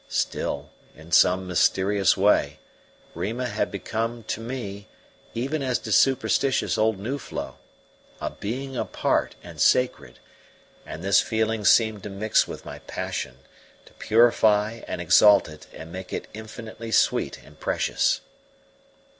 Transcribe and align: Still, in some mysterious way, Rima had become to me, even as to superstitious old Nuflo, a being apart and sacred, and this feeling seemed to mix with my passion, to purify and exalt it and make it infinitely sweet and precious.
Still, 0.09 0.71
in 0.95 1.11
some 1.11 1.45
mysterious 1.45 2.17
way, 2.17 2.57
Rima 3.13 3.45
had 3.45 3.69
become 3.69 4.23
to 4.23 4.39
me, 4.41 4.87
even 5.35 5.61
as 5.61 5.77
to 5.77 5.91
superstitious 5.91 6.75
old 6.75 6.97
Nuflo, 6.97 7.59
a 8.19 8.31
being 8.31 8.75
apart 8.75 9.35
and 9.43 9.61
sacred, 9.61 10.17
and 10.87 11.03
this 11.03 11.21
feeling 11.21 11.63
seemed 11.65 12.01
to 12.01 12.09
mix 12.09 12.47
with 12.47 12.65
my 12.65 12.79
passion, 12.79 13.41
to 13.85 13.93
purify 13.93 14.81
and 14.87 14.99
exalt 15.01 15.47
it 15.47 15.67
and 15.71 15.91
make 15.91 16.11
it 16.11 16.27
infinitely 16.33 16.89
sweet 16.91 17.37
and 17.45 17.59
precious. 17.59 18.21